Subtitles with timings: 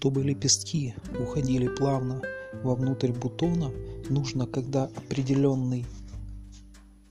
[0.00, 2.22] Чтобы лепестки уходили плавно
[2.62, 3.70] вовнутрь бутона,
[4.08, 5.84] нужно, когда определенный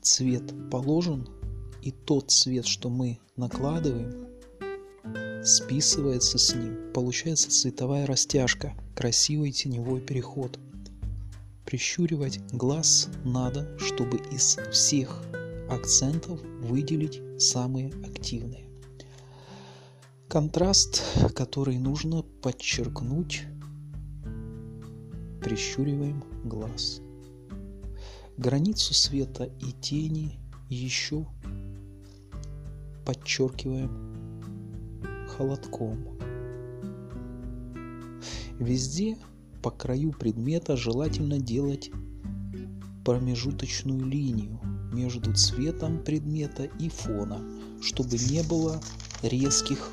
[0.00, 1.28] цвет положен,
[1.82, 4.26] и тот цвет, что мы накладываем,
[5.44, 6.78] списывается с ним.
[6.94, 10.58] Получается цветовая растяжка, красивый теневой переход.
[11.66, 15.22] Прищуривать глаз надо, чтобы из всех
[15.68, 18.67] акцентов выделить самые активные.
[20.28, 21.02] Контраст,
[21.34, 23.46] который нужно подчеркнуть,
[25.40, 27.00] прищуриваем глаз.
[28.36, 30.38] Границу света и тени
[30.68, 31.26] еще
[33.06, 34.42] подчеркиваем
[35.28, 36.18] холодком.
[38.58, 39.16] Везде
[39.62, 41.90] по краю предмета желательно делать
[43.02, 44.60] промежуточную линию
[44.92, 47.40] между цветом предмета и фона,
[47.80, 48.78] чтобы не было
[49.22, 49.90] резких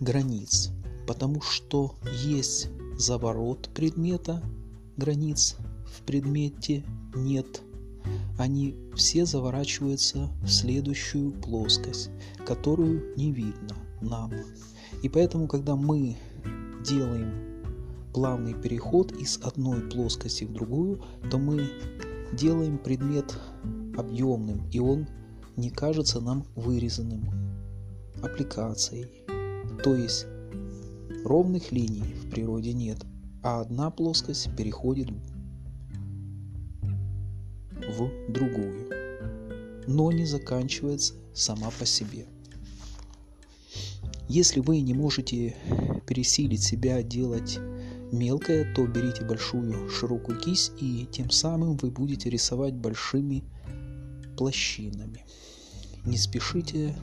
[0.00, 0.70] границ,
[1.06, 4.42] потому что есть заворот предмета,
[4.96, 7.62] границ в предмете нет.
[8.38, 12.10] Они все заворачиваются в следующую плоскость,
[12.46, 14.32] которую не видно нам.
[15.02, 16.16] И поэтому, когда мы
[16.84, 17.62] делаем
[18.14, 21.68] плавный переход из одной плоскости в другую, то мы
[22.32, 23.38] делаем предмет
[23.96, 25.06] объемным, и он
[25.58, 27.28] не кажется нам вырезанным
[28.22, 29.06] аппликацией.
[29.82, 30.26] То есть
[31.24, 33.04] ровных линий в природе нет,
[33.42, 35.10] а одна плоскость переходит
[37.72, 38.88] в другую,
[39.88, 42.26] но не заканчивается сама по себе.
[44.28, 45.56] Если вы не можете
[46.06, 47.58] пересилить себя делать
[48.12, 53.42] мелкое, то берите большую широкую кисть и тем самым вы будете рисовать большими
[54.38, 55.26] площинами.
[56.04, 56.94] Не спешите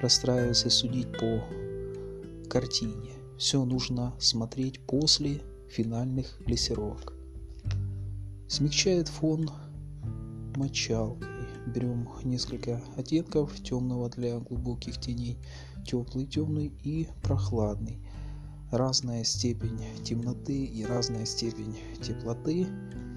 [0.00, 1.44] расстраиваться и судить по
[2.48, 3.10] картине.
[3.36, 7.12] Все нужно смотреть после финальных лессировок.
[8.48, 9.50] Смягчает фон
[10.54, 11.28] мочалкой.
[11.66, 15.38] Берем несколько оттенков темного для глубоких теней,
[15.84, 17.98] теплый, темный и прохладный.
[18.70, 22.66] Разная степень темноты и разная степень теплоты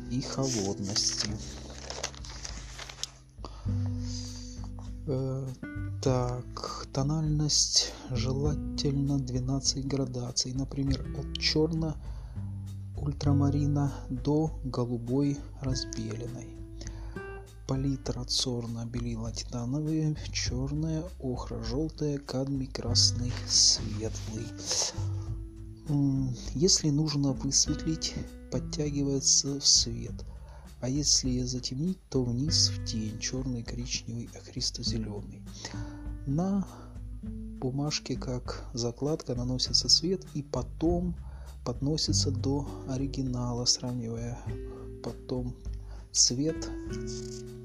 [0.10, 1.30] и холодности.
[6.02, 10.54] Так, тональность желательно 12 градаций.
[10.54, 11.96] Например, от черно
[12.98, 16.48] ультрамарина до голубой разбеленной.
[17.68, 24.46] Палитра цорно белила титановые, черная, охра, желтая, кадмий, красный, светлый.
[26.54, 28.14] Если нужно высветлить,
[28.52, 30.26] подтягивается в свет–
[30.82, 35.42] а если затемнить, то вниз в тень, черный, коричневый, охристо-зеленый.
[36.26, 36.68] На
[37.24, 41.16] бумажке как закладка наносится цвет и потом
[41.64, 44.40] подносится до оригинала, сравнивая
[45.04, 45.56] потом
[46.12, 46.70] цвет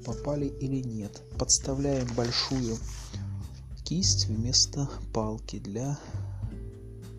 [0.05, 1.23] попали или нет.
[1.39, 2.77] Подставляем большую
[3.83, 5.99] кисть вместо палки для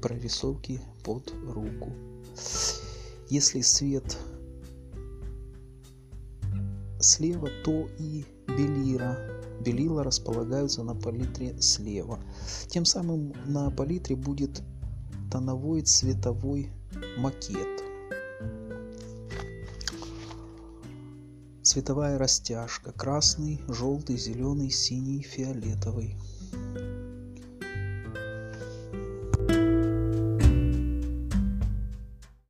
[0.00, 1.92] прорисовки под руку.
[3.30, 4.16] Если свет
[7.18, 9.16] слева, то и белила.
[9.64, 12.20] Белила располагаются на палитре слева.
[12.68, 14.62] Тем самым на палитре будет
[15.30, 16.70] тоновой цветовой
[17.16, 17.82] макет.
[21.62, 22.92] Цветовая растяжка.
[22.92, 26.16] Красный, желтый, зеленый, синий, фиолетовый.